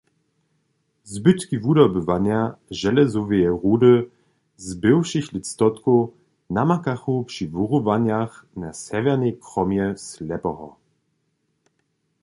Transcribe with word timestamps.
Zbytki 1.13 1.55
wudobywanja 1.63 2.41
železoweje 2.79 3.49
rudy 3.63 3.95
z 4.65 4.69
bywšich 4.81 5.27
lětstotkow 5.33 5.99
namakachu 6.57 7.15
při 7.29 7.45
wurywanjach 7.53 8.33
na 8.61 8.69
sewjernej 8.85 9.33
kromje 9.45 9.85
Slepoho. 10.07 10.69